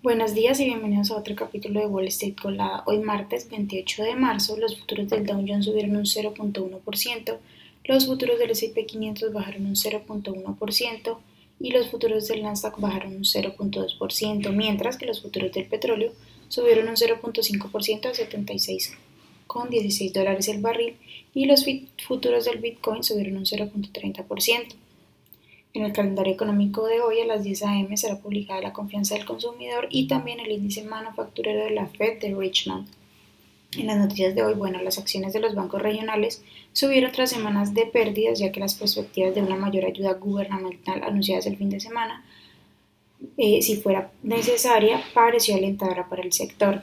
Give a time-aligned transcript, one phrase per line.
[0.00, 2.84] Buenos días y bienvenidos a otro capítulo de Wall Street Colada.
[2.86, 7.38] Hoy martes 28 de marzo los futuros del Dow Jones subieron un 0.1%,
[7.82, 11.18] los futuros del S&P 500 bajaron un 0.1%
[11.58, 16.12] y los futuros del Nasdaq bajaron un 0.2%, mientras que los futuros del petróleo
[16.46, 20.96] subieron un 0.5% a 76,16 dólares el barril
[21.34, 21.66] y los
[22.06, 24.76] futuros del Bitcoin subieron un 0.30%.
[25.74, 27.96] En el calendario económico de hoy a las 10 a.m.
[27.96, 32.34] será publicada la confianza del consumidor y también el índice manufacturero de la Fed de
[32.34, 32.88] Richmond.
[33.76, 36.42] En las noticias de hoy, bueno, las acciones de los bancos regionales
[36.72, 41.46] subieron tras semanas de pérdidas, ya que las perspectivas de una mayor ayuda gubernamental anunciadas
[41.46, 42.24] el fin de semana,
[43.36, 46.82] eh, si fuera necesaria, pareció alentadora para el sector.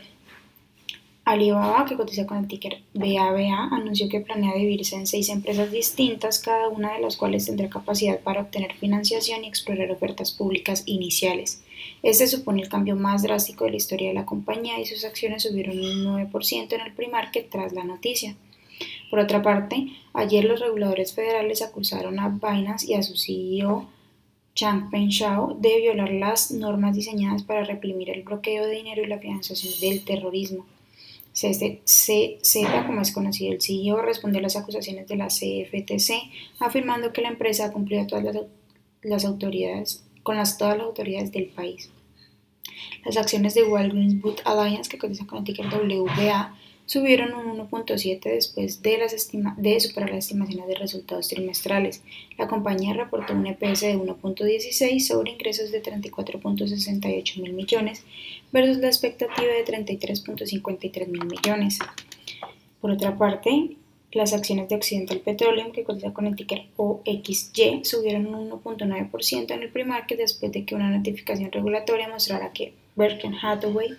[1.25, 6.37] Alibaba, que cotiza con el ticker BABA, anunció que planea dividirse en seis empresas distintas,
[6.37, 11.63] cada una de las cuales tendrá capacidad para obtener financiación y explorar ofertas públicas iniciales.
[12.03, 15.41] Este supone el cambio más drástico de la historia de la compañía y sus acciones
[15.41, 18.35] subieron un 9% en el pre-market tras la noticia.
[19.09, 23.87] Por otra parte, ayer los reguladores federales acusaron a Binance y a su CEO
[24.53, 29.17] Changpeng Shao de violar las normas diseñadas para reprimir el bloqueo de dinero y la
[29.17, 30.67] financiación del terrorismo.
[31.35, 36.13] Z, como es conocido el CEO, respondió a las acusaciones de la CFTC,
[36.59, 38.23] afirmando que la empresa ha cumplido todas
[39.01, 41.89] las, autoridades, con las, todas las autoridades del país.
[43.03, 48.21] Las acciones de Walgreens Boot Alliance, que cotiza con el ticket WBA, subieron un 1.7
[48.21, 52.01] después de, superar las estimaciones de resultados trimestrales.
[52.37, 58.03] La compañía reportó un EPS de 1.16 sobre ingresos de 34.68 mil millones
[58.51, 61.79] versus la expectativa de 33.53 mil millones.
[62.81, 63.71] Por otra parte,
[64.11, 69.63] las acciones de Occidental Petroleum, que cotiza con el ticker OXY, subieron un 1.9% en
[69.63, 73.89] el pre-market después de que una notificación regulatoria mostrara que Berkshire Hathaway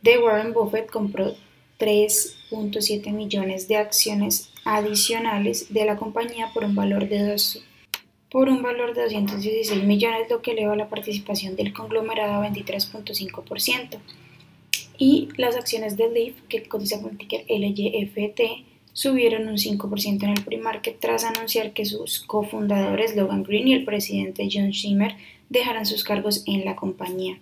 [0.00, 1.34] de Warren Buffett compró
[1.78, 7.62] 3.7 millones de acciones adicionales de la compañía por un valor de 2,
[8.30, 13.98] por un valor de 216 millones, lo que eleva la participación del conglomerado a 23.5%.
[14.98, 18.40] Y las acciones de Leaf, que cotiza con el ticker LYFT,
[18.92, 23.84] subieron un 5% en el pre-market tras anunciar que sus cofundadores Logan Green y el
[23.84, 25.16] presidente John Schimmer
[25.48, 27.38] dejarán sus cargos en la compañía.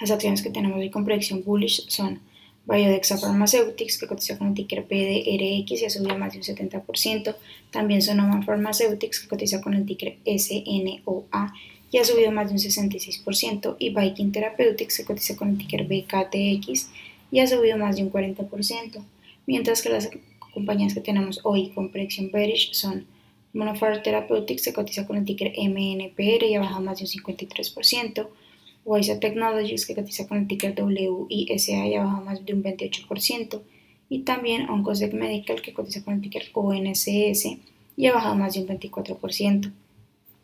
[0.00, 2.20] Las acciones que tenemos hoy con proyección bullish son
[2.68, 7.34] Biodexa Pharmaceutics, que cotiza con el ticker PDRX y ha subido más de un 70%.
[7.70, 11.54] También Sonoma Pharmaceutics, que cotiza con el ticker SNOA
[11.90, 13.76] y ha subido más de un 66%.
[13.78, 16.90] Y Viking Therapeutics, que cotiza con el ticker BKTX
[17.30, 19.02] y ha subido más de un 40%.
[19.46, 20.10] Mientras que las
[20.52, 23.06] compañías que tenemos hoy con predicción bearish son
[23.54, 28.28] Monofar Therapeutics, que cotiza con el ticker MNPR y ha bajado más de un 53%.
[28.88, 33.60] Wisa Technologies, que cotiza con el ticker WISA y ha bajado más de un 28%,
[34.08, 37.58] y también Oncosec Medical, que cotiza con el ticker ONCS
[37.96, 39.72] y ha bajado más de un 24%.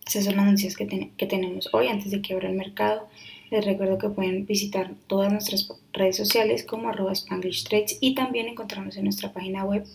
[0.06, 3.08] Esas son las noticias que, que tenemos hoy antes de que abra el mercado.
[3.54, 8.48] Les recuerdo que pueden visitar todas nuestras redes sociales como arroba Spanglish Trades y también
[8.48, 9.86] encontrarnos en nuestra página web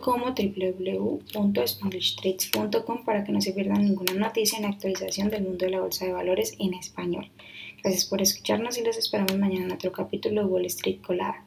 [0.00, 5.80] como www.spanglishtrades.com para que no se pierdan ninguna noticia en actualización del mundo de la
[5.80, 7.30] bolsa de valores en español.
[7.84, 11.44] Gracias por escucharnos y los esperamos mañana en otro capítulo de Wall Street Colada.